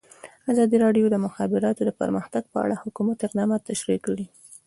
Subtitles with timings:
[0.51, 4.25] ازادي راډیو د د مخابراتو پرمختګ په اړه د حکومت اقدامات تشریح کړي.